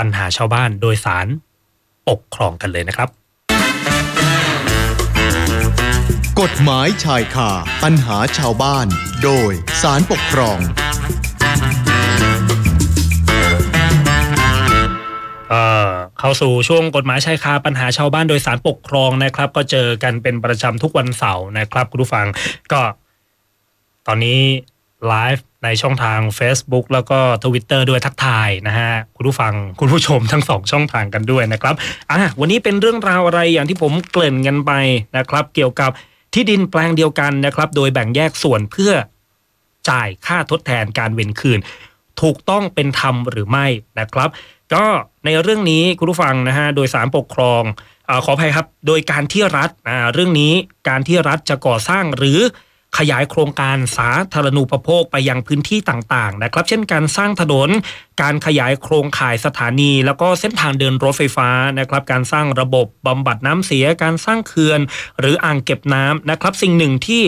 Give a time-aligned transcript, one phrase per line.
[0.00, 1.26] ปัญหาชาวบ้านโดยสาร
[2.08, 3.08] ปกครองกันเลยนะครับ
[6.40, 7.50] กฎหมายชายคา
[7.82, 8.86] ปัญหาชาวบ้าน
[9.22, 9.52] โดย
[9.82, 10.58] สารปกครอง
[16.18, 22.26] เข้าสู่ช่วงกฎหมายชายคาปัญหาชาวบ้านโดยสารปกครองนะครับ ก็เจอกันเป็นประจำทุกวันเสาร์นะครับ คุณผู้ฟัง
[22.72, 22.80] ก็
[24.06, 24.40] ตอนนี้
[25.08, 31.74] ไลฟ์ ในช่องทาง Facebook แล้วก็ Twitter ด้วยทักทายนะฮะ คุณผู้ฟังคุณผู้ชมทั้งสองช่องทางกันด้วยนะครับ
[32.10, 34.72] อะวันนี้เป็นเรื่องราวอะไรอย่างที่ผมเกริ่นกันไป
[35.16, 35.90] นะครับ เกี่ยวกับ
[36.34, 38.92] ที่ดินแปลงเดียวกันนะครับ โดยแบ่งแยกส่วนเพื่อ
[39.88, 41.58] จ่ายค่าทดแทนการเว้นคืน
[42.22, 43.66] ถูกต้องเป็นธรรมหรือไม่
[44.00, 44.28] นะครับ
[44.74, 44.84] ก็
[45.24, 47.62] ในเรื่องนี้คุณผู้ฟังนะฮะโดยสารปกครอง
[48.08, 49.70] อขออภัยครับ โดยการที่รัฐ
[50.14, 50.52] เรื่องนี้
[50.88, 52.40] การที่รัฐจะก่อสร้างหรือ
[52.98, 57.68] ขยายโครงการสาธารณูปโภคไปยังพื้นที่ต่างๆนะครับ เช่นการสร้างถนน
[58.22, 64.80] การขยายโครงข่ายสถานี แล้วก็เส้นทางเดินรถไฟฟ้านะครับ การสร้างระบบบำบัดน้ำเสีย การสร้างเขื่อน
[65.20, 67.22] หรืออ่างเก็บน้ำนะครับ สิ่งหนึ่งที่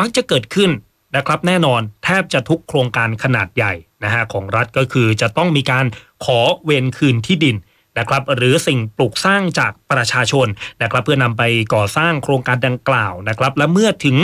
[0.00, 0.70] มักจะเกิดขึ้น
[1.16, 3.72] นะครับแน่นอนแทบจะทุกโครงการขนาดใหญ่
[4.04, 5.86] นะฮะของรัฐก็คือจะต้องมีการ
[6.24, 7.56] ขอเวนคืนที่ดิน
[7.98, 10.46] นะครับหรือสิ่งปลูกสร้างจากประชาชน
[10.82, 11.42] นะครับเพื่อนำไป
[11.74, 14.16] ก่อสร้างโครงการดังกล่าวนะครับและเมื่อถึง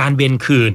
[0.00, 0.72] การเวนคืน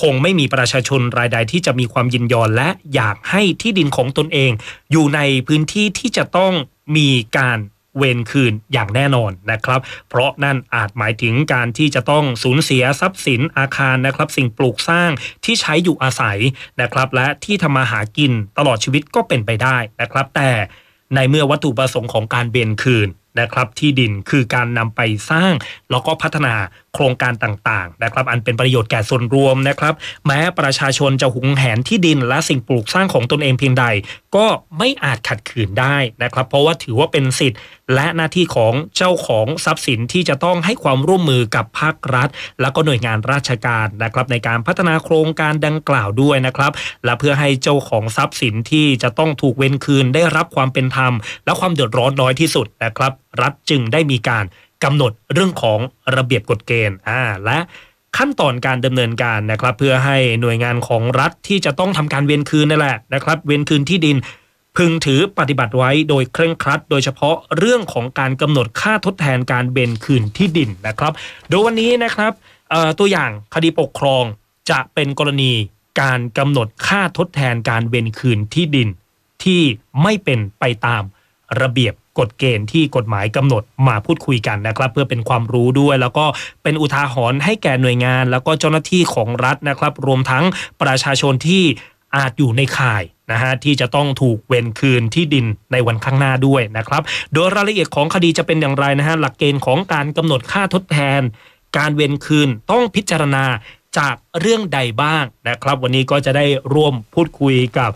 [0.00, 4.50] คงไม่มีประชาชนรายใดที่จะมีความยินยอมและอยากให้ที่ดินของตนเอง
[4.92, 6.52] อยู่ในพื้นที่ที่จะต้อง
[6.96, 7.58] มีการ
[7.98, 15.10] เวนคืนอย่างแน่นอนนะครับ เพราะนั่นอาจหมายถึงการที่จะต้องสูญเสียทรัพย์สินอาคารนะครับ สิ่งปลูกสร้าง
[15.44, 16.38] ที่ใช้อยู่อาศัย
[16.80, 20.50] นะครับ และที่ทำมาหากินตลอดชีวิตก็เป็นไปได้นะครับ แต่
[21.14, 23.08] ในเมื่อวัตถุประสงค์ของการเบนคืน
[23.40, 25.52] นะครับที่ดินคือการนำไปสร้าง
[25.90, 26.54] แล้วก็พัฒนา
[26.96, 29.94] โครงการต่างๆนะครับอันเป็นประโยชน์แก่ส่วนรวมนะครับ
[30.26, 33.84] แม้ประชาชนจะหุงแหนที่ดินและสิ่งปลูกสร้างของตนเองเพียงใด
[34.36, 34.46] ก็
[34.78, 37.58] ไม่อาจขัดขืนได้นะครับ เพราะว่าถือว่าเป็นสิทธิ์
[37.94, 42.28] และหน้าที่ของเจ้าของทรัพย์สินที่จะต้องให้ความร่วมมือกับภาครัฐ
[42.60, 46.72] และก็หน่วยงานราชการนะครับในการพัฒนาโครงการดังกล่าวด้วยนะครับ
[47.04, 51.12] และเพื่อให้เจ้าของทรัพย์สินที่จะต้องถูกเว้นคืนได้รับความเป็นธรรม
[51.44, 53.12] และความเดือดร้อนน้อยที่สุดนะครับ
[53.42, 54.44] รัฐจึงได้มีการ
[54.84, 55.78] กำหนดเรื่องของ
[56.16, 57.58] ระเบียบกฎเกณฑ์อ่าและ
[58.16, 64.16] ขั้นตอนการดำเนินการนะครับ เพื่อให้หน่วยงานของรัฐที่จะต้องทำการเวียนคืนนั่นแหละนะครับ เวียนคืนที่ดิน
[64.76, 71.12] พึงถือปฏิบัติไว้โดยเคร่งครัด โดยเฉพาะเรื่องของการกำหนดค่าทดแทนการเวียนคืนที่ดินนะครับ
[71.48, 72.32] โดยวันนี้นะครับ
[72.98, 74.24] ตัวอย่างคดีปกครอง
[74.70, 75.52] จะเป็นกรณี
[76.00, 78.88] การกำหนดค่าทดแทนการเวียนคืนที่ดิน
[79.44, 79.62] ที่
[80.02, 81.02] ไม่เป็นไปตาม
[81.60, 86.26] ระเบียบ กฎเกณฑ์ที่กฎหมายกำหนดมาพูดคุยกันนะครับ เพื่อเป็นความรู้ด้วย แล้วก็
[86.62, 90.44] เป็นอุทาหรณ์ให้แก่หน่วยงาน แล้วก็เจ้าหน้าที่ของรัฐนะครับ รวมทั้ง
[90.82, 91.64] ประชาชนที่
[92.16, 101.20] อาจอยู่ในข่ายนะฮะที่จะต้องถูกเวนคืนที่ดินในวันข้างหน้าด้วยนะครับ โดยรายละเอียดของคดีจะเป็นอย่างไรนะฮะหลักเกณฑ์ของการกำหนดค่าทดแทน
[101.78, 103.44] การเวนคืนต้องพิจารณา
[103.98, 107.90] จากเรื่องใดบ้างนะครับ วันนี้ก็จะได้ร่วมพูดคุยกับ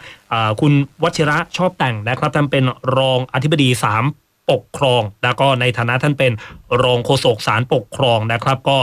[0.60, 0.72] คุณ
[1.02, 2.64] วชิระชอบแต่งนะครับท่านเป็น
[2.96, 4.04] รองอธิบดีสาม
[4.50, 6.32] ปกครอง แล้วก็ในฐานะท่านเป็น
[6.82, 8.78] รองโฆษกสารปกครองนะครับ ก็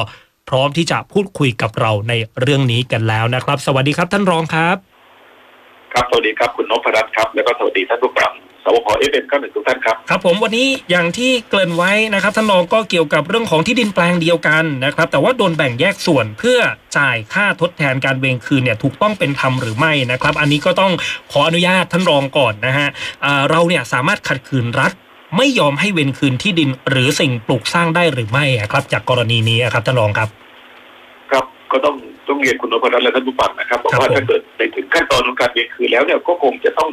[0.50, 4.77] พร้อมที่จะพูดคุยกับเราในเรื่องนี้กันแล้วนะครับ สวัสดีครับท่านรองครับ
[5.93, 8.31] ครับสวัสดีครับคุณนพรัตน์ครับแล้วก็สวัสดีท่านผู้ฟัง
[8.75, 8.88] สวพ.
[8.99, 16.59] FM เก้าหนึ่งทุกท่านครับครับผมวันนี้อย่างที่เกริ่นไว้นะครับท่านรองก็เกี่ยวกับเรื่องของที่ดินแปลงเดียวกันนะครับ แต่ว่าโดนแบ่งแยกส่วนเพื่อ
[16.97, 20.91] จ่ายค่าทดแทนการเวนคืนเนี่ยถูกต้องเป็นธรรมหรือไม่นะครับ อันนี้ก็ต้อง
[21.31, 22.87] ขออนุญาตท่านรองก่อนนะฮะ
[23.49, 24.91] เราเนี่ยสามารถขัดขืนรัฐ
[25.37, 30.29] ไม่ยอมให้เวนคืนที่ดินหรือสิ่งปลูกสร้างได้หรือไม่ครับ จากกรณีนี้ครับท่านรองครับ
[31.31, 31.95] ครับก็ต้อง
[32.29, 36.89] ต้องเรียนคุณนพรัตน์และท่านผู้ฟังนะครับบอกว่าถ้าเกิดไปถึงขั้นตอนของการเวียนคืนแล้วเนี่ยก็คงจะต้อง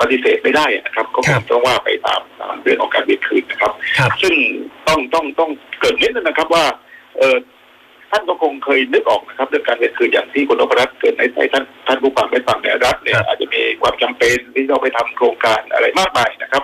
[0.00, 3.72] ปฏิเสธไม่ได้นะครับก็คงต้องว่าไปตามตามเรื่องของการเวียนคืนนะครับ
[4.22, 4.34] ซึ่ง
[4.88, 5.50] ต้องต้องต้อง
[5.80, 6.64] เกิดนิดนึงนะครับว่า
[7.18, 7.36] เออ
[8.10, 16.62] ท่านก็คงเคยนึกออกนะครับเรื่องการเวียนคืนอย่างที่คุณนพรัตน์เกิดในท่านท่านผู้ฟังได้ฟังในรัฐเนี่ยอาจจะมีความจำเป็นที่ต้องไปทำโครงการอะไรมากมายนะครับ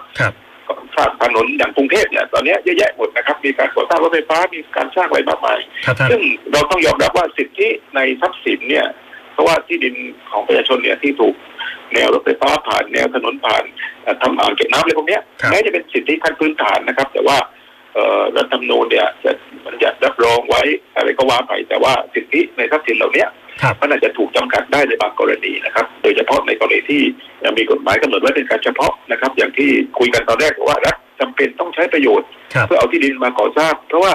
[0.97, 5.59] สร้างถนนอย่างกรุงเทพเนี่ยตอนนี้เยอะแยะหมดนะครับ มีการก่อสร้างรถไฟฟ้ามีการสร้างอะไรมากมาย
[6.11, 6.21] ซึ่ง
[6.53, 8.87] เราต้องยอมรับว่าสิทธิในทรัพย์สินเนี่ย
[9.33, 9.95] เพราะว่าที่ดิน
[10.31, 11.35] ของประชาชนเนี่ยที่ถูก
[11.95, 13.65] แนวรถไฟฟ้าผ่านแนวถนนผ่าน
[14.23, 15.19] ทำอ่างเก็บน้ำอะไรพวกนี้
[15.51, 17.37] แม้จะเป็นสิทธิขั้นพื้นฐานนะครับ แต่ว่า
[18.37, 19.33] รัฐธรรมนูญเนี่ยจะ
[19.65, 20.63] มันจะรับรองไว้
[20.97, 23.25] อะไรก็ว่าไปแต่ว่าสิทธิในทรัพย์สินเหล่านี้
[23.81, 27.03] มันอาจจะถูกจำกัดได้ในบางกรณีนะครับ โดยเฉพาะในกรณีที่
[27.59, 32.29] มีกฎหมายกำหนดไว้เป็นการเฉพาะนะครับ อย่างที่คุยกันตอนแรกว่ารัฐจำเป็นต้องใช้ประโยชน์
[32.67, 34.13] เพื่อเอาที่ดินมาก่อสร้าง เพราะว่า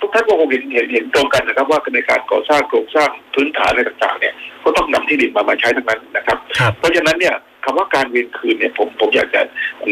[0.00, 4.34] ทุกท่านก็คงเห็นเห็นเห็นตรงกันนะครับ ว่าในการก่อสร้างโครงสร้างพื้นฐานอะไรต่างๆเนี่ย
[4.64, 6.38] ก็ต้องนำที่ดินมามาใช้ทั้งนั้นนะครับ
[6.78, 7.34] เพราะฉะนั้นเนี่ย
[7.64, 9.42] คำว่าการเวียนคืนเนี่ยผมผมอยากจะ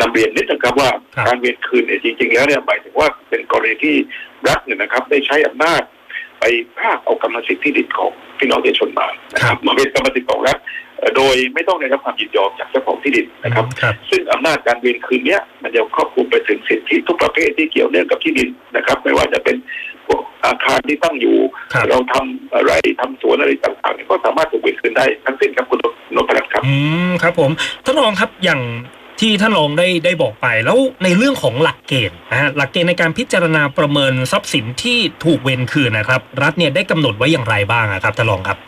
[0.01, 3.97] นำเรียนนิดนะครับว่าครับการเวียนคืนเนี่ยจริง ๆ แล้วเนี่ยหมายถึงว่าเป็นกรณีที่
[4.49, 5.83] รัฐเนี่ยนะครับ ได้ใช้อำนาจ
[6.41, 6.45] ไป
[6.77, 10.59] พรากเอากรรมสิทธิ์ที่ดินของพี่น้องประชาชนมานะครับมาเป็นกรรมสิทธิ์ของรัฐ
[10.99, 19.57] เอ่อโดยไม่ต้องได้รับความยินยอมจากเจ้าของที่ดินนะครับครับซึ่งอำนาจการเวียนคืนเนี้ยมันจะครอบคลุมไปถึงสิทธิทุกประเภทที่เกี่ยวเนื่องกับที่ดินนะครับ ไม่ว่าจะเป็น
[20.07, 21.37] พวกอาคารที่ตั้งอยู่
[21.73, 25.79] ครับเราทำอะไรทำสวนอะไรต่างๆเนี่ยก็สามารถถูกเวียนคืนได้ทั้งสิ้นครับคุณ
[26.17, 26.75] นพรัตน์ครับอื
[27.11, 27.51] มครับผม
[27.85, 28.61] ท่านรองครับอย่าง
[29.21, 38.59] ที่ท่านรองได้ได้บอกไปแล้วในเรื่องของหลักเกณฑ์นะฮะหลักเกณฑ์ในการพิจารณาประเมินทรัพย์สินที่ถูกเวนคืนนะครับ รัฐเนี่ยได้กำหนดไว้อย่างไรบ้างอะครับท่านรองครับ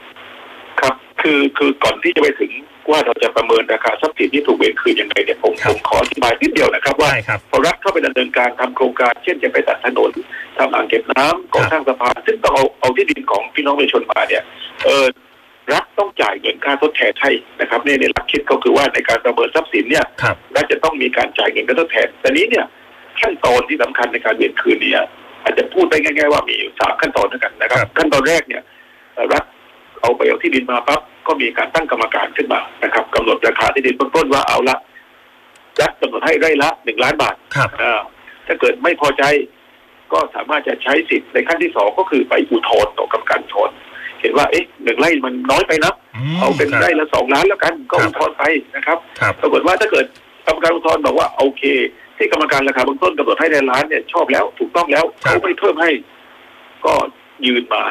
[0.81, 2.53] ครับคือคือก่อนที่จะไปถึง
[2.91, 10.11] ว่าเราจะประเมินราคาทรัพย์สินที่ถูกเวรคืนยังไงเนี่ยผมครับผมขออธิบายนิดเดียวนะครับ ว่าได้ครับพอรัฐเข้าไปดำเนินการทำโครงการ เช่นจะไปตัดถนน
[10.59, 14.43] ทำอ่างเก็บน้ำก่อสร้างสะพานซึ่งต้องเอาเอาที่ดินของพี่น้องประชาชนมาเนี่ย
[14.85, 15.05] เออ
[15.73, 17.31] รัฐต้องจ่ายเงินค่าทดแทนให้
[17.61, 22.65] นะครับเนี่ยในหลักคิดก็คือว่าในการประเมินทรัพย์สินเนี่ยครับรัฐจะต้องมีการจ่ายเงินค่าทดแทนแต่นี้เนี่ย
[23.21, 25.05] ขั้นตอนที่สำคัญในการเวียนคืนเนี่ย
[25.43, 28.63] อาจจะพูดได้ง่าย ๆ ว่ามีอยู่สามขั้นตอนด้วยกันนะครับครับขั้นตอนแรกเนี่ย
[29.15, 29.45] เอ่อรัฐ
[30.01, 34.77] เอาไปเอาที่ดินมาปั๊บก็มีการตั้งกรรมการขึ้นมานะครับกำหนดราคาที่ดินเบื้องต้นว่าเอาละ
[35.81, 38.01] รัฐกำหนดให้ไร่ละหนึ่งล้านบาทครับอ่า
[38.47, 39.23] ถ้าเกิดไม่พอใจ
[40.13, 43.75] ก็สามารถจะใช้สิทธิ์ในขั้นที่สองก็คือไปอุทธรณ์ต่อกรรมการอุทธรณ์
[44.23, 45.93] เห็นว่าเอ๊ะหนึ่งไร่มันน้อยไปนะ
[46.35, 48.43] มเอาเป็นครับไร่ละสองล้านแล้วกันก็ครับอุทธรณ์ไป
[48.77, 50.07] นะครับครับปรากฏว่าถ้าเกิด
[50.47, 51.63] กรรมการอุทธรณ์บอกว่าโอเค
[52.17, 55.91] ที่กรรมการราคาเบื้องต้นกำหนดให้ในล้านเนี่ยชอบแล้วถูกต้องแล้วครับเขาไม่เพิ่มให้
[56.85, 56.93] ก็
[57.47, 57.83] ยืนมา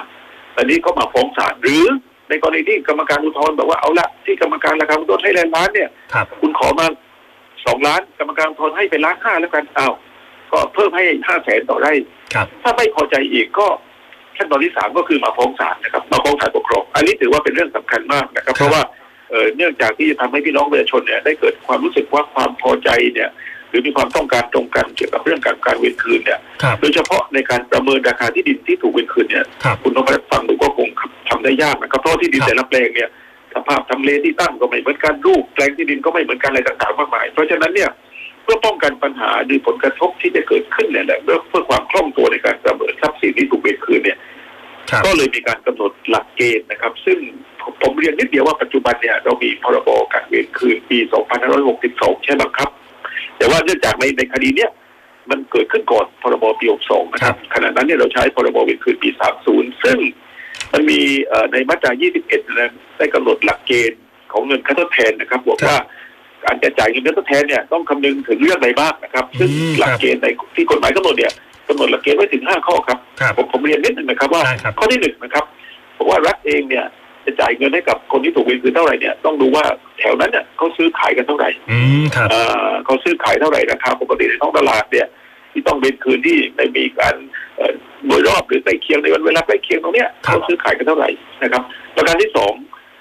[0.58, 1.84] อันนี้ก็มาฟ้องศาลหรือ
[2.30, 6.88] ในกรณีที่กรรมการอุทธรณ์บอกว่าเอาละที่กรรมการราคาเบื้องต้นให้ในล้านเนี่ยครับคุณขอมา
[7.66, 9.94] สองล้านกรรมการอุทธรณ์ให้เป็นล้านห้าแล้วกันอ้าว
[10.52, 11.94] ก็เพิ่มให้ห้าแสนต่อไร่
[12.34, 13.68] ครับถ้าไม่พอใจอีกก็
[14.38, 18.84] ขั้นตอนที่สามก็คือมาฟ้องศาลนะครับมาฟ้องศาลปกครอง อันนี้ถือว่าเป็นเรื่องสำคัญมากนะครับ เพราะว่า
[19.30, 23.30] เอ่อเนื่องจากที่จะทำให้พี่น้องประชาชนเนี่ยได้เกิดความรู้สึกว่าความพอใจเนี่ย
[23.70, 30.88] หรือมีความต้องการตรงกันเกี่ยวกับเรื่องการการเวรคืนเนี่ยครับโดยเฉพาะในการประเมินราคาที่ดินที่ถูกเวรคืนเนี่ยครับคุณนพรัตน์ฟังดูก็คง
[31.30, 33.10] ทำได้ยากนะครับเพราะที่ดินครับแต่ละแปลงเนี่ย
[33.54, 44.18] สภาพทำเลที่ตั้งก็ไม่เหมือนกันรูปแปลงที่ดินก็ไม่เหมือนกันอะไรต่างๆมากมาย เพราะฉะนั้นเนี่ยเพื่อป้องกันปัญหาหรือผลกระทบที่จะเกิดขึ้นเนี่ยแหละเพื่อเพื่อความคล่องตัวในการประเมินทรัพย์สินที่ถูกเวรคืนเนี่ย
[44.92, 47.18] ครับก็เลยมีการกำหนดหลักเกณฑ์นะครับ ซึ่ง
[47.62, 50.98] ผมผมเรียนนิดเดียวว่าปัจจุบันเนี่ยเรามีพรบการเวรคืนปี
[51.62, 52.70] 2562 ใช่ไหมครับ
[53.38, 54.72] แต่ว่าเนื่องจากในในคดีเนี้ย
[55.30, 59.10] มันเกิดขึ้นก่อนพรบปี 62 นะครับขณะนั้นเนี่ยเราใช้พรบเวรคืนปี
[59.48, 59.98] 30 ซึ่ง
[60.74, 61.92] มันมีเอ่อในมาตรา
[62.24, 64.00] 21นะได้กำหนดหลักเกณฑ์
[64.32, 65.78] ของเงินค่าทดแทนนะครับบอกว่า
[66.46, 71.32] การจะจ่ายเงินค่าทดแทนเนี่ยต้องคำนึงถึงเรื่องใดบ้างนะครับ ซึ่งอืมหลักครับเกณฑ์ในที่กฎหมายกำหนดเนี่ย
[71.68, 75.44] กำหนดหลักเกณฑ์ไว้ถึง5ข้อครับครับผมผมเรียนนิดนึงนะครับว่าได้ครับข้อที่หนึ่งนะครับ
[75.98, 76.86] บอกว่ารัฐเองเนี่ย
[77.26, 79.64] จะจ่ายเงินให้กับคนที่ถูกเวรคืนเท่าไหร่เนี่ยต้องดูว่า
[80.00, 85.08] แถวนั้นเนี่ยเขาซื้อขายกันเท่าไหร่อืมครับเอ่อเขาซื้อขายเท่าไหร่ราคาปกติในท้องตลาดเนี่ย
[85.52, 87.16] ที่ต้องเวรคืนที่ไม่มีการ
[87.58, 87.74] เอ่อ
[88.08, 91.10] โดยรอบหรือใกล้เคียงในวันเวลาใกล้เคียงตรงเนี้ยครับเขาซื้อขายกันเท่าไหร่
[91.44, 91.62] นะครับ
[91.96, 92.54] ประการที่สอง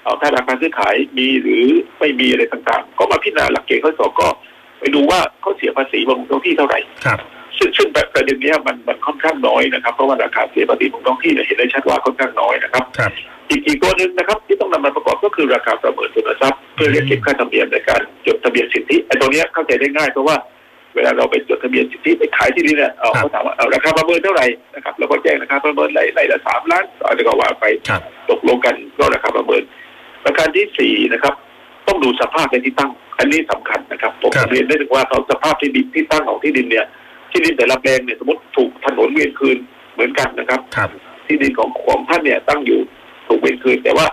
[0.04, 1.64] เอาถ้าราคาซื้อขายมีหรือ
[2.00, 4.28] ไม่มีอะไรต่างๆ ก็มาพิจารณาหลักเกณฑ์ข้อสองก็
[4.78, 7.18] ไปดูว่าเขาเสียภาษีบนท้องที่เท่าไหร่ครับ
[7.58, 13.12] ซึ่งซึ่งแบบประเด็นเนี้ยมันมันค่อนข้างน้อยนะครับ เพราะว่าราคาเสียภาษีของท้องที่เนี่ยเห็นได้ชัดว่าค่อนข้างน้อยนะครับครับ
[13.50, 20.36] อีกอีกตัวหนึ่งนะครับ ที่ต้องนำมาประกอบก็คือราคาประเมินทุนทรัพย์เพื่อเรียกเก็บค่าธรรมเนียมในการจดทะเบียนสิทธิไอ้ตัวเนี้ยเข้าใจได้ง่ายเพราะว่า
[20.94, 29.62] เวลาเราไปจดทะเบียนสิทธิไปขายที่ดินเนี่ยเอาครับเขาถามว่าเอาราคาประเมินเท่าไหร่นะครับเราก็แจ้งราคาประเมินไร่ไร่ละสามล้านอะไรก็ว่าไปครับตกลงกันก็ราคาประเมิน
[30.24, 31.34] ประการที่สี่นะครับ
[31.86, 36.86] ต้องดูสภาพในที่ตั้ง อันนี้สำคัญนะครับผมครับเรียนได้ถึงว่าเขาสภาพที่ดินที่ตั้งของที่ดินเนี่ย
[37.30, 39.58] ที่ดินแต่ละแปลงเนี่ยสมมติถูกถนนเวียนคืน
[39.92, 40.90] เหมือนกันนะครับครับ
[41.26, 42.80] ที่ดินของของท่านเนี่ยตั้งอยู่
[43.28, 44.06] ถูกเวียนคืน แต่ว่า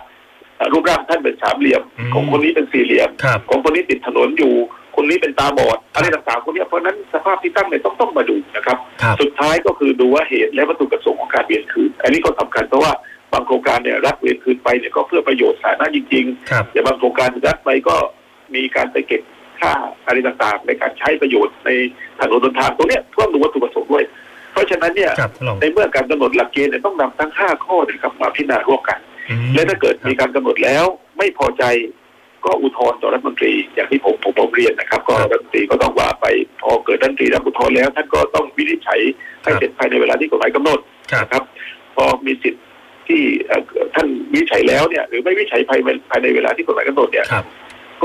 [0.57, 4.53] เอ่อรูปร่างท่านเป็นสามเหลี่ยมอืมของคนนี้เป็นสี่เหลี่ยมครับของคนนี้ติดถนนอยู่
[4.95, 17.95] คนนี้เป็นตาบอดอะไรต่างๆคนเนี้ยเพราะฉะนั้นสภาพที่ตั้งเนี่ยต้องต้องมาดูนะครับครับ สุดท้ายก็คือดูว่าเหตุและวัตถุประสงค์ของการเวียนคืน อันนี้ก็สำคัญเพราะว่าบางโครงการเนี่ยรัฐเวียนคืนไปเนี่ยก็เพื่อประโยชน์สาธารณะจริงครับๆแต่บางโครงการรัฐไปก็
[18.55, 19.21] มีการไปเก็บ
[19.59, 19.73] ค่า
[20.05, 21.69] อะไรต่างๆ ในการใช้ประโยชน์ใน
[22.19, 24.03] ถนนหนทางตรงเนี้ยต้องดูวัตถุประสงค์ด้วย
[24.53, 30.85] เพราะฉะนั้นเนี่ยครับท่านรองในเมื่อการกำหนดหลักเกณฑ์เนี่ยต้องนำทั้ง5ข้อเนะครับมาพิจารณาร่วมกันอืมและถ้าเกิดมีการกำหนดแล้ว
[31.17, 31.63] ไม่พอใจ
[32.45, 36.25] ก็อุทธรณ์ต่อรัฐมนตรีอย่างที่ผมผมผมเรียนนะครับ ก็รัฐมนตรีก็ต้องว่าไป
[36.61, 38.99] พอเกิดรัฐมนตรีรับอุทธรณ์แล้วท่านก็ต้องวินิจฉัย
[39.43, 40.79] ให้เสร็จภายในเวลาที่กฎหมายกำหนด
[41.11, 41.43] ครับนะครับ
[41.95, 42.63] พอมีสิทธิ์
[43.07, 43.61] ที่เอ่อ
[43.95, 47.45] ท่านวินิจฉัยแล้วเนี่ย หรือไม่วินิจฉัยภายในภายในเวลาที่กฎหมายกำหนดเนี่ยครับ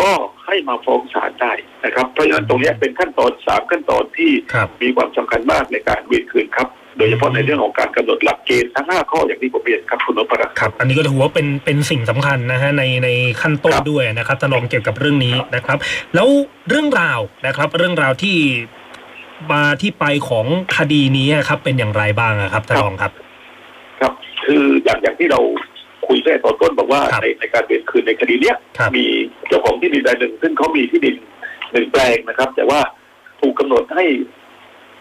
[0.00, 0.11] ก็
[0.47, 1.52] ให้มาฟ้องศาลได้
[1.85, 6.68] นะครับ เพราะฉะนั้นตรงเนี้ยเป็นขั้นตอนสามขั้นตอนที่ครับมีความสำคัญมากในการเวียนคืนครับ
[6.99, 13.09] โดยเฉพาะในเรื่องของการกำหนดหลักเกณฑ์ทั้งห้าข้ออย่างที่ผมเรียนครับคุณนพรัตน์ครับ อันนี้ก็ถือว่าเป็นเป็นสิ่งสำคัญนะฮะในใน
[13.42, 15.78] ขั้นต้นครับด้วยนะครับจะลองเกี่ยวกับเรื่องนี้นะครับ
[16.14, 16.28] แล้ว
[16.68, 18.37] เรื่องราวนะครับ เรื่องราวที่
[19.52, 23.12] มาที่ไปของคดีนี้ครับเป็นอย่างไรบ้างอะครับท่านรองครับ
[24.02, 24.12] ครับ
[24.47, 25.40] คืออย่างอย่างที่เรา
[26.06, 29.04] คุยตั้งแต่ตอนต้นบอกว่าครับในในการเปลี่ยนคืนในคดีเนี้ยครับมี
[29.49, 31.16] เจ้าของที่ดินรายหนึ่ง ซึ่งเขามีที่ดิน
[31.73, 32.80] หนึ่งแปลงนะครับ แต่ว่า
[33.40, 34.04] ถูกกำหนดให้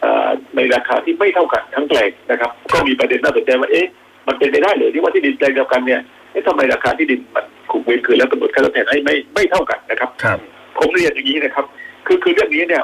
[0.02, 3.88] เอ่อในราคาที่ไม่เท่ากันทั้งแปลงนะครับ ก็มีประเด็นน่าสนใจว่าเอ๊ะ
[4.28, 10.38] มันเป็นไปได้หรือที่ว่าที่ดินแปลงเดียวกันเนี่ยเอ๊ะทำไมราคาที่ดินมันถูกเวรคืนแล้วกำหนดค่าตอบแทนให้ไม่ไม่เท่ากันนะครับครับ
[10.78, 11.66] ผมเรียนอย่างนี้นะครับ
[12.08, 12.84] คือคือเรื่องนี้เนี่ย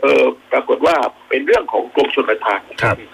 [0.00, 0.94] เออปรากฏว่า
[1.28, 3.08] เป็นเรื่องของกรมชลประทานครับเอ่อ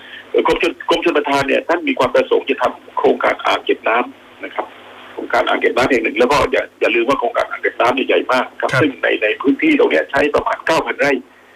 [0.46, 4.66] กรมชลกรมชลประทานเนี่ยท่านมีความประสงค์จะทำโครงการอ่างเก็บน้ำนะครับ
[5.12, 11.12] โครงการอ่างเก็บน้ำแห่งหนึ่ง แล้วก็อย่าอย่าลืมว่าโครงการอ่างเก็บน้ำเนี่ยใหญ่มากครับครับซึ่งในในพื้นที่ตรงเนี้ยใช้ประมาณ 9,000 ไร่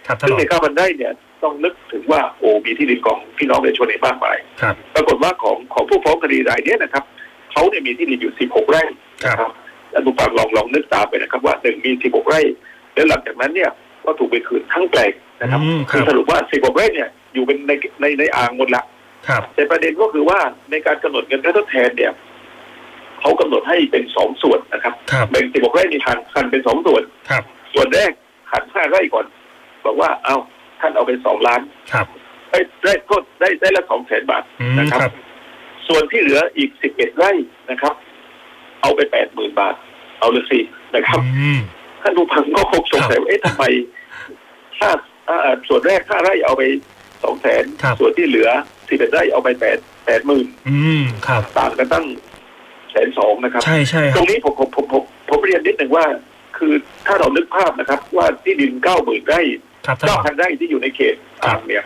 [0.07, 1.11] ครับท่านซึ่งรอในง9,000 ไร่เนี่ย
[1.43, 7.03] ต้องนึกถึงว่าโอ้มีที่ดินของพี่น้องประชาชนในมากมายครับปรากฏว่าของของผู้ฟ้องคดีรายเนี้ยนะครับ
[7.51, 8.83] เขาเนี่ยมีที่ดินอยู่ 16 ไร่
[9.25, 9.51] นะครับ
[9.93, 12.41] ท่านผู้ฟังลองลองนึกตามไปนะครับว่าหนึ่งมี 16 ไร่
[12.93, 13.69] แล้วหลังจากนั้นเนี่ย
[14.05, 15.11] ก็ถูกไปคืนทั้งแปลง
[15.41, 17.71] นะครับอืมคคืรัอบสรุปว่า 16 ไร่เนี่ย อยู่เป็นใน
[18.01, 18.83] ในในอ่างหมดละ
[19.27, 20.39] ครับแต่ประเด็นก็คือว่า
[20.71, 22.11] ในการกำหนดเงินค่าทดแทนเนี่ย
[23.19, 28.11] เขากำหนดให้เป็นสองส่วนนะครับครับแบ่ง16ไร่ในหันหันเป็นสองส่วนครับ ส่วนแรก
[28.51, 29.25] หัน5ไร่ก่อน
[29.85, 30.35] บอกว่าเอา
[30.79, 31.61] ท่านเอาเป็นสองล้าน
[31.93, 32.05] ครับ
[32.49, 35.11] ได้ได้โทษได้ได้ละสองแสนบาทอืมนะครับครับ
[35.87, 37.31] ส่วนที่เหลืออีก11ไร่
[37.71, 37.93] นะครับ
[38.81, 39.75] เอาไป80,000บาท
[40.19, 40.59] เอาเลยสิ
[40.95, 41.59] นะครับอืม
[42.01, 43.63] ท่านผู้ฟังก็คงสงสัยว่าเอ๊ะทำไม
[44.77, 44.89] ถ้า
[45.29, 46.63] อ่าส่วนแรกห้าไร่เอาไป
[47.23, 48.49] สองแสนครับส่วนที่เหลือ
[48.89, 52.05] สิบเอ็ดไร่เอาไปแปดแปดหมื่นอืมครับ ต่างกันตั้ง
[52.91, 56.05] แสนสองนะครับ ใช่ใช่คตรัรบงนี้ผมผมผมผมผมเรียนนิดหนึ่งว่า
[56.57, 56.73] คือ
[57.07, 59.41] ถ้าเรานึกภาพนะครับ ว่าที่ดินเก้าหมื่นไร่
[59.85, 61.83] ครับท่านรเก้าองพันไร่ที่อยู่ในเขตครับอ่างเนี่ย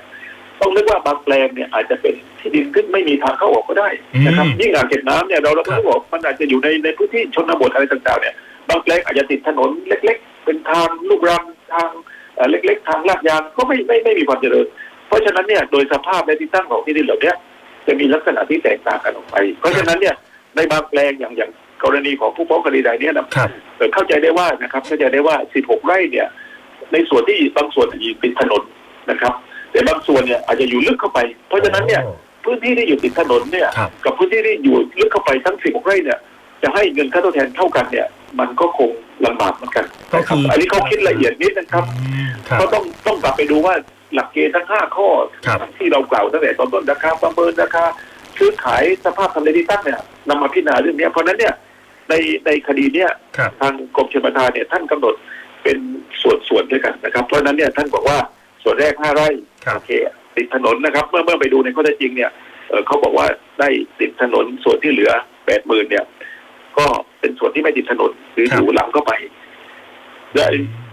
[0.61, 3.89] ต้องนึกว่าบางแปลงเนี่ยอาจจะเป็นที่ดินขึ้นไม่มีทางเข้าออกก็ได้
[4.25, 8.35] นะครับอืมยิ่งอ่างเก็บน้ำเนี่ยเราเราครัไม่บบอกมันอาจจะอยู่ในในพื้นที่ชนบทอะไรต่างๆเนี่ย
[8.69, 11.89] บางแปลงอาจจะติดถนนเล็ก ๆ เป็นทางลูกรังทาง
[12.35, 14.67] เอ่อเล็ก ๆ ทางลาดยางก็ไม่ไม่ไม่มีความเจริญ
[15.07, 17.35] เพราะฉะนั้นเนี่ยโดยสภาพและที่ตั้งของที่ดินเหล่าเนี้ย
[17.87, 20.15] จะมีลักษณะที่แตกต่างกันออกไป เพราะฉะนั้นเนี่ย
[20.55, 21.51] ในบางแปลงอย่างอย่าง
[21.83, 26.27] กรณีของผู้ฟ้องคดีใดเนี่ยนะครับเอ่อเข้าใจได้ว่านะครับเข้าใจได้ว่า 16 ไร่เนี่ย
[26.93, 28.63] ในส่วนที่บางส่วนอยู่ติดถนน
[29.11, 29.33] นะครับ
[29.71, 32.01] แต่บางส่วนเนี่ยอาจจะอยู่ลึกเข้าไป เพราะฉะนั้นเนี่ย
[32.43, 36.19] พื้นที่ที่อยู่ติดถนนเนี่ยครับกับพื้นที่ที่อยู่ลึกเข้าไปทั้ง 16 ไร่เนี่ย
[36.63, 38.07] จะให้เงินค่าทดแทนเท่ากันเนี่ย
[38.39, 38.89] มันก็คง
[39.25, 43.75] ลำบากเหมือนกันก็คือนะรับอันนี้เขาคิดละเอียดนิดนะครับอืมครับก็ต้องต้องกลับไปดูว่า
[44.15, 45.07] หลักเกณฑ์ทั้ง5ข้อ
[45.45, 47.85] ครับที่เรากล่าวตั้งแต่ตอนต้นราคาประเมินราคา
[48.37, 51.53] ซื้อขายสภาพทำเลที่ตั้งเนี่ยนำมาพิจารณาเรื่องเนี้ยเพราะฉะนั้นเนี่ย
[52.09, 52.13] ใน
[52.45, 55.15] ในคดีเนี้ยครับทางกรมชลประทานเนี่ยท่านกำหนด
[55.63, 55.77] เป็น
[56.21, 58.17] ส่วนๆด้วยกันนะครับ เพราะฉะนั้นเนี่ยท่านบอกว่า
[58.63, 59.29] ส่วนแรกห้าไร่
[59.65, 59.91] ครับโอเค
[60.35, 62.31] ติดถนนนะครับ เมื่อเมื่อไปดูในข้อเท็จจริงเนี่ย
[62.69, 63.25] เอ่อเขาบอกว่า
[63.59, 63.69] ได้
[63.99, 65.11] ติดถนนส่วนที่เหลือ
[65.45, 66.05] แปดหมื่นเนี่ย
[66.77, 66.85] ก็
[67.19, 69.11] เป็นส่วนที่ไม่ติดถนนหรือครัอบยู่หลังเข้าไป
[70.35, 70.45] และ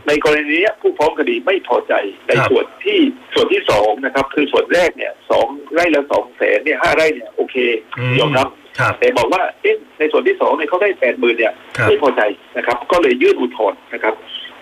[0.07, 1.95] ในกรณีเนี้ยผู้ฟ้องคดีไม่พอใจ
[2.27, 2.99] ในครับส่วนที่
[3.35, 7.57] ส่วนที่สองนะครับ คือส่วนแรกเนี่ยสองไร่ละสองแสนเนี่ยห้าไร่เนี่ยโอเค
[7.99, 12.23] อืมยอมรับครับแต่บอกว่าเอ๊ะในส่วนที่สองเนี่ยเขาได้แปดหมื่นเนี่ยครับไม่พอใจ
[12.57, 14.15] นะครับ ก็เลยยื่นอุทธรณ์นะครับ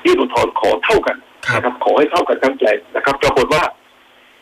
[0.07, 1.17] ยื่นอุทธรณ์ขอเท่ากัน
[1.47, 3.63] ครับนะครับ ขอให้เท่ากันทั้งแปลงนะครับปรากฏว่า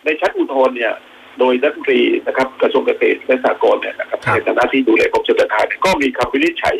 [0.05, 0.93] ในชั้นอุทธรณ์เนี่ย
[1.38, 6.76] โดยรัฐมนตรีนะครับกระทรวงเกษตรและสหกรณ์เนี่ยนะครับครับในฐานะที่ดูแลกรมชลประทานเนี่ยก็มีคำวินิจฉัย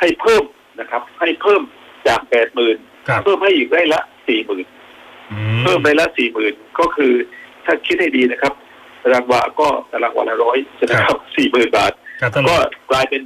[0.00, 0.44] ให้เพิ่ม
[0.80, 1.62] นะครับ ให้เพิ่ม
[2.06, 4.66] จากแปดหมื่นครับ เพิ่มให้อีกได้ละสี่หมื่น
[5.32, 7.12] อืเพิ่มได้ละสี่หมื่นก็คือ
[7.64, 8.52] ถ้าคิดให้ดีนะครับ
[9.02, 13.22] ตารางวาก็ตารางวาละร้อยใช่ไหมครับสี่หมื่นบาทครับท่านรก็องกลายเป็น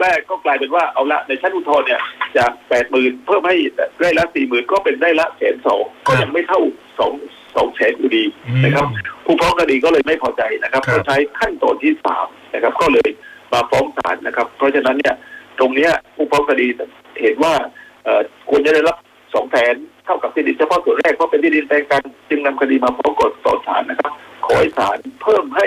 [0.00, 2.00] แรกก็กลายเป็นว่าเอาละในชั้นอุทธรณ์เนี่ย
[2.36, 3.56] จากแปดหมื่นเพิ่มให้
[4.02, 6.60] ได้ละสี่หมื่นก็เป็นได้ละแสนสองก็ยังไม่เท่า
[6.98, 7.12] สอง
[7.56, 8.24] สองแสนอยู่ดี
[8.64, 8.86] นะครับ
[9.24, 13.08] ผู้ฟ้องคดีก็เลยไม่พอใจนะครับครับก็ใช้ขั้นตอนที่สามนะครับ ก็เลย
[13.52, 15.14] มาฟ้องศาลนะครับ เพราะฉะนั้นเนี่ย
[15.58, 16.66] ตรงเนี้ยผู้ฟ้องคดี
[17.22, 17.54] เห็นว่า
[18.04, 18.20] เอ่อ
[18.50, 18.96] ควรจะได้รับ
[19.34, 19.74] สองแสน
[20.04, 24.12] เท่ากับที่ดินเฉพาะส่วนแรกเพราะเป็นที่ดินแปลงกันจึงนำคดีมาฟ้องกดต่อศาลนะครับ
[24.44, 25.66] ขอให้ศาลเพิ่มให้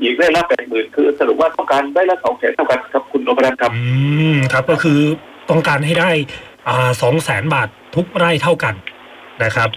[0.00, 3.82] อีกได้ละแปดหมื่นคือสรุปว่าต้องการได้ละสองแสนเท่ากันครับคุณนพรัตน์ครับอื
[4.34, 4.98] มครับก็คือ
[5.50, 6.10] ต้องการให้ได้
[6.68, 8.74] อ่าสองแสนบาททุกไร่เท่ากัน
[9.44, 9.68] นะครับ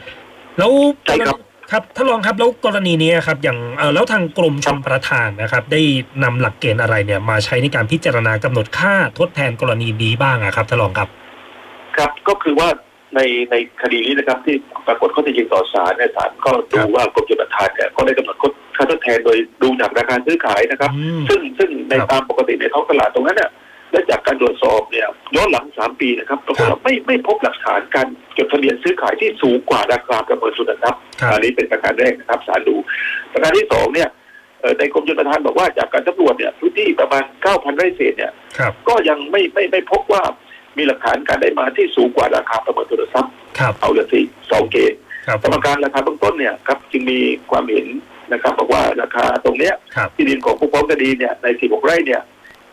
[0.58, 0.72] แล้ว
[1.06, 1.38] ใช่ครับ
[1.72, 5.82] ครับท่านรองครับแล้วกรณีนี้ครับอย่างเอ่อแล้วทางกรมชลประทานนะครับ ได้
[6.24, 11.10] นำหลักเกณฑ์อะไรเนี่ยมาใช้ในการพิจารณากำหนดค่าทดแทนกรณีนี้บ้างอะครับท่านรองครับ
[11.98, 12.70] ครับก็คือว่า
[13.16, 13.20] ใน
[13.52, 14.56] ในคดีนี้นะครับที่
[14.88, 18.38] ปรากฏข้อเท็จจริงต่อศาลเนี่ยศาลก็ดูว่ากรมชลประทานเนี่ยก็ได้กำหนด
[18.76, 23.52] ค่าทดแทนโดยดูจากราคาซื้อขายนะครับอืมซึ่งซึ่งในครับตามปกติในท้องตลาดตรงนั้นเนี่ย
[23.92, 32.76] และจากการตรวจสอบเนี่ยย้อนหลังสามปีนะครับปรากฏว่าไม่ไม่พบหลักฐานการจดทะเบียนซื้อขายที่สูงกว่าราคาประเมินสุดทรัพย์ครับอันนี้เป็นประการแรกนะครับศาลดู
[33.34, 34.10] ประการที่สองเนี่ย
[34.60, 40.24] เอ่อในกรมชลประทานบอกว่าจากการสำรวจเนี่ยพื้นที่ประมาณ 9,000 ไร่เศษเนี่ยครับก็ยังไม่ไม่ไม่พบว่า
[40.78, 44.22] มีหลักฐานการได้มาที่สูงกว่าราคาประเมินทุนทรัพย์ครับเอาละสิ
[44.52, 47.20] สองเกณฑ์ครับกรรมการราคาเบื้องต้นเนี่ยครับจึงมี
[47.52, 47.88] ความเห็น
[48.34, 52.22] นะครับบอกว่าราคาตรงเนี้ยครับที่ดินของผู้ฟ้องคดีเนี่ยใน 16 ไร่เนี่ย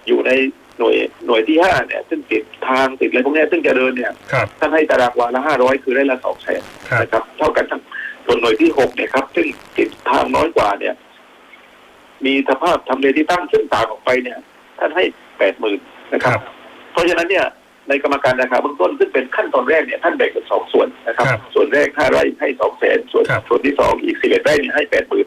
[0.07, 0.31] อยู่ใน
[0.79, 7.83] หน่วยหน่วยที่5เนี่ยซึ่งติดทางติดอะไรพวกเนี้ยซึ่งเจะเดินเนี่ยครับท่านให้ตารางวาละ500คือไร่ละ2แสนครับนะครับเท่ากันทั้ง
[8.27, 10.95] ส่วนหน่วยที่6เนี่ยครับ ซึ่งติดทางน้อยกว่าเนี่ย
[12.27, 14.39] มีสภาพทำเลที่ตั้งซึ่งต่างออกไปเนี่ย
[14.79, 15.05] ท่านให้
[15.59, 16.43] 80,000นะคครัรับบ
[16.93, 17.47] เพราะฉะนั้นเนี่ย
[17.89, 25.27] ในกรรมการราคาเบื้องต้นซึ่งเป็นขั้นตอนแรกเนี่ยท่านแบ่งเป็นสองส่วนนะครับครับส่วนแรกห้าไร่ให้สองแสนส่วนครับส่วนที่สองอีกสิบเอ็ดไร่เนี่ยให้แปดหมื่น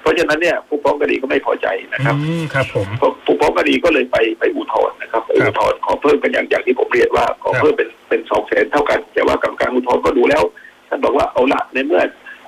[0.00, 2.88] เพราะฉะนั้นเนี่ยผู้ฟ้องคดีก็ไม่พอใจนะครับอืมครับผม
[3.24, 10.42] ผู้ฟ้องคดีก็เลยไปไปอุทธรณ์นะครับไปอุทธรณ์ขอเพิ่มกันอย่างอย่างที่ผมเรียนว่าขอครับเพิ่มเป็นเป็นสองแสนเท่ากัน แต่ว่ากรรมการอุทธรณ์ก็ดูแล้ว
[10.88, 12.02] ท่านบอกว่าเอาละในเมื่อ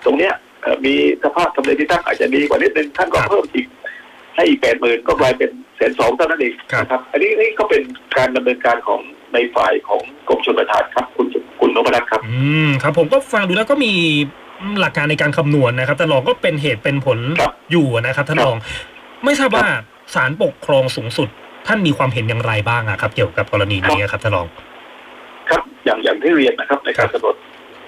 [0.05, 3.67] ตรงเนี้ยเอ่อมีสภาพทำเลที่ตั้งอาจจะดีกว่านิดนึงท่านก็ครับเพิ่มอีก
[4.35, 7.83] ให้อีกแปดหมื่นก็กลายเป็นแสนสองเท่านั้นเองครับนะครับ อันนี้นี่ก็เป็น
[8.17, 9.01] การดำเนินการของ
[9.35, 11.27] ในฝ่ายของกรมชลประทานครับ คุณ
[11.61, 13.93] คุณนพรัตน์ครับ อืมครับ ผมก็ฟังดูแล้วก็มี
[14.81, 18.57] หลักการในการคำนวณนะครับแต่ลองก็เป็นเหตุเป็นผลครับอยู่นะครับท่านครับรอง
[19.25, 19.67] ไม่ทราบว่า
[20.15, 21.29] ศาลปกครองสูงสุด
[21.67, 24.47] ท่านมีความเห็นอย่างไรบ้างอะครับ เกี่ยวกับกรณีนี้ครับท่านรอง
[25.49, 27.37] ครับอย่างอย่างที่เรียนนะครับ ในการกำหนด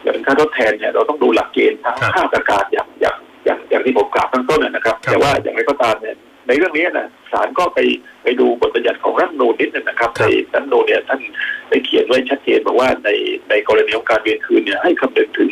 [0.03, 6.17] เงินค่าทดแทนเนี่ยเราต้องดูหลักเกณฑ์ทั้งครับห้าประการอย่างอย่างอย่างอย่างที่ผมกล่าวข้างต้นนะนะครับครับ แต่ว่าอย่างไรก็ตามเนี่ย
[6.49, 7.79] ในเรื่องนี้นะศาลก็ไป
[8.23, 11.21] ไปดูบทบัญญัติของรัฐธรรมนูญนิดนึงนะครับครัในบรัฐธรรมนูญเนี่ยท่าน
[11.69, 13.11] ได้เขียนไว้ชัดเจนบอกว่าใน
[13.51, 15.51] ในกรณีของการเวียนคืนเนี่ยให้คำนึงถึง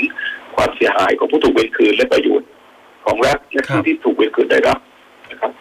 [0.57, 2.49] ความเสียหายของผู้ถูกเวียนคืนและประโยชน์
[3.07, 4.79] ของรัฐและผู้ที่ถูกเวียนคืนได้รับ
[5.31, 5.53] นะครับ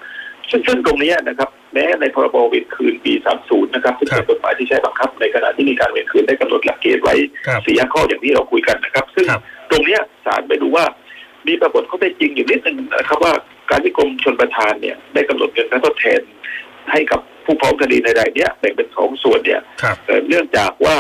[0.50, 3.14] ซึ่งซึ่งตรงนี้นะครับแม้ในพรบเวรคืนปี
[3.44, 7.16] 30 นะครับซึ่งเป็นกฎหมายที่ใช้บังคับ ในขณะที่มีการเวรคืนได้กำหนดหลักเกณฑ์ไว้
[7.48, 10.86] ครับสี่ข้ออย่างที่เราคุยกันนะครับ ซึ่งครับตรงเนี้ยศาลไปดูว่า
[11.48, 13.34] มีปรากฏข้อเท็จจริงอยู่นิดนึงนะครับว่า
[13.70, 16.20] การที่กรมชนประทานเนี่ยได้กำหนดเงินค่าทดแทน
[16.92, 20.98] ให้กับผู้ฟ้องคดีในรายเนี้ยแบ่งเป็นสองส่วนเนี่ยครับเอ่อเนื่องจากว่า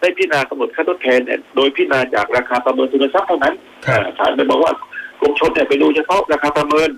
[0.00, 3.54] ได้พิจารณากำหนดค่าทดแทนเนี่ยโดยพิจารณาจากราคาประเมินทุนทรัพย์เท่านั้น
[3.86, 4.72] ครับอ่าศาลไปบอกว่า
[5.20, 6.90] กรมชนเนี่ยไปดูเฉพาะราคาประเมิน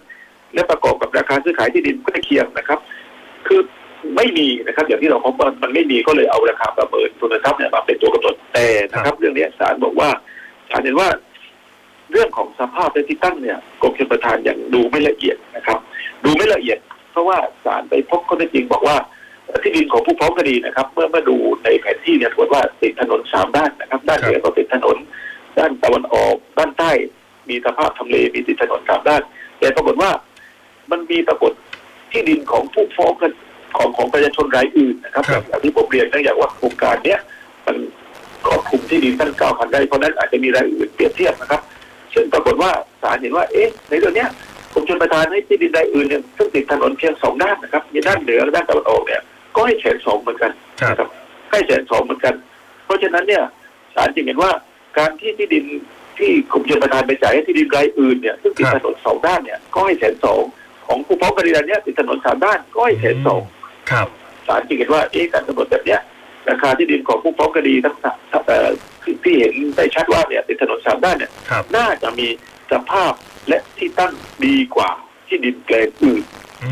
[0.54, 2.78] และประกอบกับราคาซื้อขายที่ดินใกล้เคียงนะครับ
[3.46, 3.60] คือ
[4.16, 10.08] ไม่มีนะครับ อย่างที่เราพบว่ามันไม่มีก็เลยเอาราคาประเมินทุนทรัพย์เนี่ยมาเป็นตัวกำหนดแต่นะครับ เรื่องเนี้ยศาลบอกว่า
[10.70, 11.08] ศาลเห็นว่า
[12.12, 15.78] เรื่องของสภาพและที่ตั้งเนี่ยกรมชลประทานยังดูไม่ละเอียดนะครับ
[16.24, 16.78] ดูไม่ละเอียด
[17.12, 18.96] เพราะว่าศาลไปพบข้อเท็จจริงบอกว่า
[19.46, 24.96] เอ่อที่ดินของผู้ฟ้องคดีนะครับ เมื่อมาดูในแผนที่เนี่ยถือว่าติดถนนสามด้านนะครับ ด้านเหนือก็ติดถนน
[25.58, 26.90] ด้านตะวันออกด้านใต้
[27.48, 29.22] มีสภาพทำเลมีติดถนนสามด้าน
[29.58, 30.10] แต่ปรากฏว่า
[30.90, 31.52] มันมีปรากฏ
[32.12, 33.32] ที่ดินของผู้ฟ้องกัน
[33.76, 37.20] ของของประชาชนรายอื่นนะครับครับอย่างที่ผมเรียนเนื่องจากว่าโครงการเนี้ย
[37.66, 37.76] มัน
[38.46, 41.60] ครอบคลุมที่ดินตั้งเก้าพันไร่เพราะฉะนั้นอาจจะมีรายอื่นเปรียบเทียบนะครับ
[42.14, 42.70] ซึ่งปรากฏว่า
[43.02, 44.30] ศาลเห็นว่า เอ๊ะ ในเรื่องเนี้ย
[44.72, 49.22] กรมชลประทานให้ที่ดินรายอื่นเนี่ยซึ่งติดถนนเพียงสองด้านนะครับมีด้านเหนือและด้านตะวันออกเนี่ย
[49.56, 51.08] ก็ให้แสนสองเหมือนกันครับนะครับ
[51.50, 52.34] ให้แสนสองเหมือนกัน
[52.84, 53.42] เพราะฉะนั้นเนี่ย
[53.94, 54.50] ศาลจึงเห็นว่า
[54.98, 55.64] การที่ที่ดิน
[56.18, 60.42] ที่กรมชลประทานไปจ่ายให้ที่ดินรายอื่นเนี่ยซึ่งติดครัถบนนสองด้านเนี่ยก็ให้แสนสอง
[60.86, 63.42] ของผู้ฟ้องคดีรายเนี้ยติดถนนสามด้านก็ให้แสนสอง
[63.90, 64.06] ครับ
[64.46, 66.00] ศาลจึงเห็นว่าเอ๊ะการกำหนดแบบเนี้ย
[66.48, 68.68] ราคาที่ดินของผู้ฟ้องคดีทั้งสามเอ่อ
[69.02, 72.28] ที่ที่เห็นได้ชัดว่าเนี่ยติดถนนสามด้านเนี่ยครับน่าจะมี
[72.72, 73.12] สภาพ
[73.48, 74.12] และที่ตั้ง
[74.44, 74.90] ดีกว่า
[75.28, 76.22] ที่ดินแปลงอื่น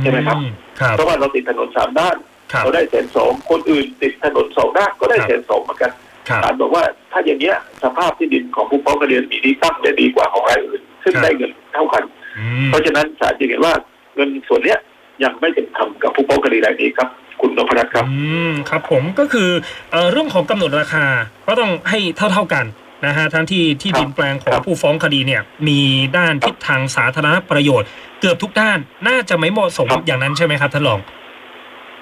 [0.02, 0.46] ใช่ไหมครับอื
[0.80, 2.16] ครับเพราะว่าเราติดถนนสามด้าน
[2.52, 5.92] ครับเราได้แสนสองคนอื่นติดถนนสองด้านก็ได้ครับแสนสองเหมือนกัน
[6.28, 12.02] ครับศาลบอกว่าถ้าอย่างเงี้ยสภาพที่ดินของผู้ฟ้องคดีมีที่ตั้งได้ดีกว่าของรายอื่น ซึ่งครับได้เงินเท่ากัน
[12.38, 13.74] อืมเพราะฉะนั้นศาลจึงเห็นว่า
[14.14, 14.78] เงินส่วนเนี้ย
[15.22, 17.08] ยังไม่เป็นธรรมกับผู้ฟ้องคดีรายนี้ครับ
[17.40, 18.14] คุณนพรัตน์ครับ อื
[18.50, 19.50] มครับผมก็คือ
[19.90, 21.04] เอ่อเรื่องของกำหนดราคา
[21.46, 22.64] ก็ต้องให้เท่าเท่า ๆกัน
[23.06, 25.80] นะฮะทั้งที่ที่ดินแปลงของครับผู้ฟ้องคดีเนี่ยมี
[26.16, 27.88] ด้านทิศทางสาธารณประโยชน์
[28.20, 31.00] เกือบทุกด้านน่าจะไม่เหมาะสมครับอย่างนั้นใช่ไหมครับท่านรอง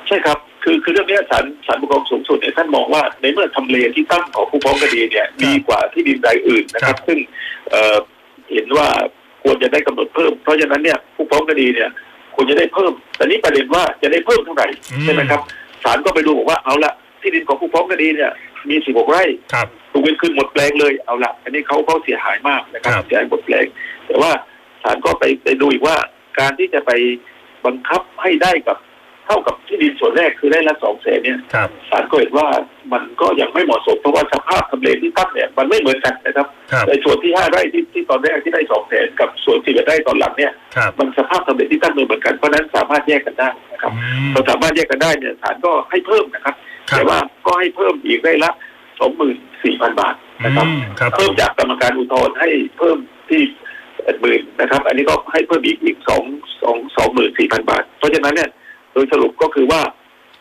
[0.07, 7.19] ใช่ครับคือคือเรื่องเนี้ยศาลศาลปกครองสูงสุดเนี่ยท่านมองว่าในเมื่อทำเลที่ตั้งของผู้ฟ้องคดีเนี่ยดีกว่าที่ดินรายอื่นนะคครัรับบซึ่ง
[7.71, 7.97] เอ่อ
[8.53, 8.89] เห็นว่า
[9.43, 11.91] ควรจะได้กำหนดเพิ่ม เพราะฉะนั้นเนี่ยผู้ฟ้องคดีเนี่ย
[12.39, 14.69] ควรจะได้เพิ่ม แต่นี่ประเด็นว่าจะได้เพิ่มเท่าไหร่
[15.05, 15.41] ใช่ไหมครับ
[15.85, 18.33] ศาลก็ไปดูบอกว่าเอาละที่ดินของผู้ฟ้องคดีเนี่ย
[18.69, 23.67] มี16ไร่ครับถูกเว้นขึ้นหมดแปลงเลยเอาละอันนี้เขาเขาเสียหายมากนะครับครับเสียหายหมดแปลง
[24.07, 24.31] แต่ว่า
[24.83, 25.97] ศาลก็ไปไปดูอีกว่า
[26.39, 26.91] การที่จะไป
[27.67, 28.77] บังคับให้ได้กับ
[29.29, 32.47] เท่ากับที่ดินส่วนแรกคือได้ละสองแสนเนี่ยครับศาลก็เห็นว่า
[32.93, 46.55] มันก็ยังไม่เหมาะสมเพราะว่าสภาพทำเลที่ตั้งเนี่ยมันไม่เหมือนกันนะครับครับในส่วนที่ห้าไร่ที่ที่ตอนแรกที่ได้สองแสนกับส่วนที่ได้ตอนหลังเนี่ยครับมันสภาพทำเลที่ตั้งไม่เหมือนกันเพราะฉะนั้นสามารถแยกกันได้นะครับอืมเราสามารถแยกกันได้เนี่ยศาลก็ให้เพิ่มนะครับ
[46.91, 48.51] ครับแต่ว่าก็ให้เพิ่มอีกได้ละ
[49.01, 50.15] สองหมื่นสี่พันบาท
[50.45, 52.99] นะครับอืมครับเพิ่มจากกรรมการอุทธรณ์ให้เพิ่ม
[53.31, 53.43] ที่
[54.15, 56.23] ดหมื่นนะครับ อันนี้ก็ให้เพิ่มอีกอีกสอง
[56.63, 58.51] สองสองหมื่นสี่พันบาท เพราะฉะนั้นเนี่ย
[58.93, 59.81] โดยสรุปก็คือว่า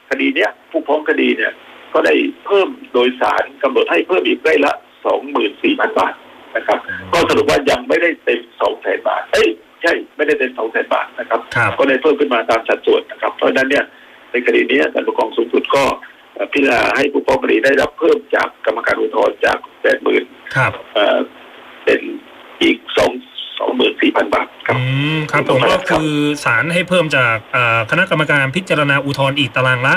[0.10, 1.54] คดีเนี้ยผู้ฟ้องคดีเนี่ย
[1.94, 2.14] ก็ได้
[2.46, 4.74] เพิ่มโดยสารกำหนดให้เพิ่มอีกได้ละ
[5.06, 6.14] สองหมื่นสี่พันบาท
[6.56, 6.80] นะครับ
[7.12, 9.48] ก็สรุปว่ายังไม่ได้เต็มสองแสนบาท เอ้ย
[9.82, 13.86] ใช่ไม่ได้เต็มสองแสนบาทนะครับครับก็ได้เพิ่มขึ้นมาตามสัดส่วนนะครับ เพราะฉะนั้นเนี่ย
[14.32, 15.84] ในคดีนี้ศาลปกครองสูงสุดก็
[16.34, 20.24] เอ่อพิจารณาให้ผู้ฟ้องคดีได้รับเพิ่มจากกรรมการอุทธรณ์จากแปดหมื่น
[20.56, 20.72] ครับ
[21.84, 22.02] เป็น
[22.62, 23.12] อีกสอง
[23.60, 24.84] สองหมื่นสี่พันบาทครับอื
[25.16, 26.12] มครับผมก็คือ
[26.46, 29.96] ศาลให้เพิ่มจากเอ่อคณะกรรมการพิจารณาอุทธรณ์อีกตารางละ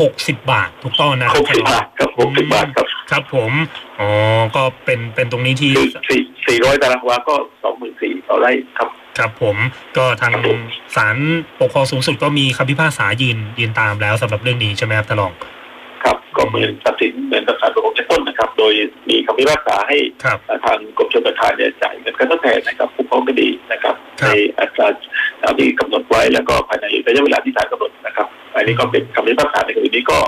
[0.00, 3.52] หกสิบบาทถูกต้องนะคหรับกสิบบาทครับหกสิบบาทครับครับผม
[4.00, 4.08] อ๋อ
[4.56, 9.56] ก็เป็นเป็นตรงนี้ที่คือสี่สี่ร้อยตารางวาก็สองหมื่นสี่ต่อไร่ครับครับผม
[9.96, 10.58] ก็ทางครับผม
[10.96, 11.16] ศาล
[11.60, 15.32] ปกครองสูงสุดก็มีคำพิพากษายืนยืนตามแล้วสำหรับเรื่องนี้ใช่ไหมครับท่านรอง
[16.04, 18.72] ครับก็เหมือนตัดสินเหมือนกับศาลปกครองชั้นต้นนะครับ โดย
[19.08, 24.88] มีคำพิพากษาให้ครับทางกรมชลประทานเนี่ยจ่ายเงินค่าทดแทนนะครับผู้ฟ้องคดีนะครับครับในอัตรา
[25.42, 30.18] ตามที่กำหนดไว้แล้วก็ภายในระยะเวลาที่ศาลกำหนดนะครับ อันนี้ก็เป็นคำพิพากษาในคดีนี้ก็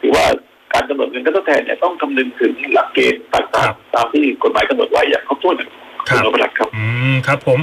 [0.00, 0.26] ถือว่า
[0.74, 5.76] การกำหนดเงินค่าทดแทนเนี่ยต้องคำนึงถึงหลักเกณฑ์ต่างๆตามที่กฎหมายกำหนดไว้อย่างครบถ้วนนะครับ
[6.08, 7.58] คุณนพรัตน์ครับอืมครับผม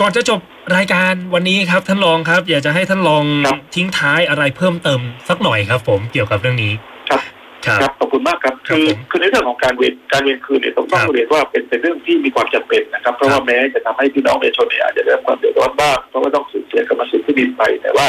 [0.00, 0.40] ก่อนจะจบ
[0.76, 6.72] รายการวันนี้ครับท่านรองครับ อยากจะให้ท่านรองครับทิ้งท้ายอะไรเพิ่มเติมสักหน่อยครับ ผมเกี่ยวกับเรื่องนี้
[7.08, 7.20] ครับ
[7.66, 18.06] ครับครับขอบคุณมากครับครับคือผมคือในเรื่องของการเวรการเวรคืนเนี่ยต้องต้องครับเรียนว่าเป็นเป็นเรื่องที่มีความจำเป็นนะครับ เพราะครัว่าบแม้จะทำให้พี่น้องประชาชนเนี่ยอาจจะได้รับความเดือดร้อนบ้างเพราะว่าต้องสูญเสียกรรมสิทธิ์ที่ดินไป แต่ว่า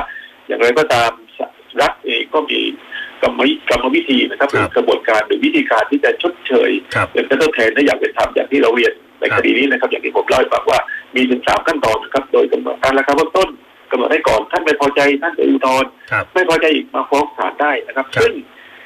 [0.47, 1.11] อย่างไรก็ตาม
[1.81, 2.59] รัฐเองก็มี
[3.21, 10.79] กรรมวิกรรมวิธีนะครับหรือกระบวนการหรือวิธีการที่จะชดเชยครับเงินค่าทดแทนได้อย่างเป็นธรรมอย่างที่เราเรียน ในครับคดีนี้นะครับอย่างที่ผมเล่าให้ฟังว่า
[11.15, 13.49] มีถึงสามขั้นตอนนะครับโดยกำหนดการราคาเบื้องต้น
[13.91, 18.33] กำหนดให้ก่อนท่านไม่พอใจท่านไปอุทธรณ์ครับไม่พอใจอีกมาฟ้องศาลได้นะครับครับ ซึ่ง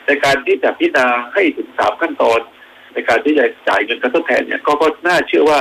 [0.07, 2.39] ในการที่จะพิจารณาให้ถึงสามขั้นตอน
[2.93, 5.59] ในการที่จะจ่ายเงินค่าทดแทนเนี่ยก็ก็น่าเชื่อว่า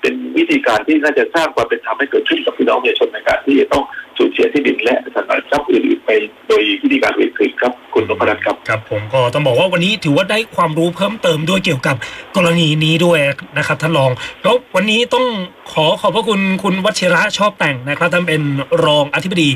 [0.00, 3.84] เป็นวิธีการที่น่าจะสร้างความเป็นธรรมให้เกิดขึ้นกับพี่น้องประชาชนในการที่จะต้อง
[4.18, 6.10] สูญเสียที่ดินและทรัพย์ทรัพย์อื่นๆไป
[6.48, 11.96] โดยวิธีการเวรคืนครับคุณนพรัตน์ครับครับ ผมก็ต้องบอกว่าวันนี้ถือว่าได้ความรู้เพิ่มเติมด้วยเกี่ยวกับ
[12.36, 13.18] กรณีนี้ด้วย
[13.58, 14.10] นะครับท่านรอง
[14.42, 15.26] แล้ววันนี้ต้อง
[15.72, 18.42] ขอขอบพระคุณคุณวัชิระชอบแต่งนะครับท่านเป็น
[18.84, 19.48] รองอธิบดี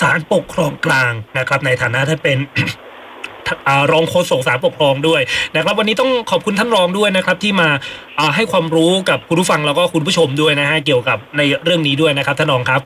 [0.00, 2.38] ศาลปกครองกลางนะครับ ในฐานะท่านเป็น
[3.92, 5.20] รองโฆษกศาลปกครองด้วย
[5.56, 7.68] นะครับ วันนี้ต้องขอบคุณท่านรองด้วยนะครับที่มา
[8.18, 12.80] อ่าให้ความรู้กับคุณผู้ฟังแล้วก็คุณผู้ชมด้วยนะฮะเกี่ยวกับในเรื่องนี้ด้วยนะครับท่านรองครับ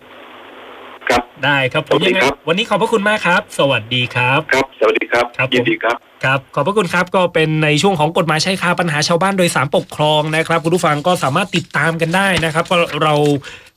[1.08, 13.14] ครับได้ครับผมสวัสดียังไงครับวันนี้ขอบพระคุณมากครับ สวัสดีครับ ครับ สวัสดีครับครับผมยินดีครับครับขอบพระคุณครับก็เป็นในช่วงของกฎหมายใช้คาปัญหาชาวบ้านโดยสารปกครองนะครับ คุณผู้ฟังก็สามารถติดตามกันได้นะครับก็เรา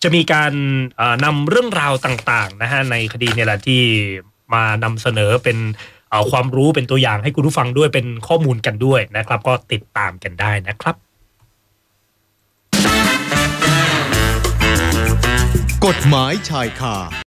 [0.03, 0.53] จะมีการ
[0.97, 3.81] เอ่อนำเรื่องราวต่างๆนะฮะในคดีเนี่ยแหละที่
[4.53, 5.57] มานำเสนอเป็น
[6.13, 10.95] เอาความรู้เป็นตัวอย่างให้คุณผู้ฟังด้วยเป็นข้อมูลกันด้วยนะครับ ก็ติดตามกันได้นะครับ
[15.85, 17.22] กฎหมายชายคา